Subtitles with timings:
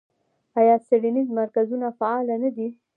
[0.59, 2.67] آیا څیړنیز مرکزونه فعال نه دي؟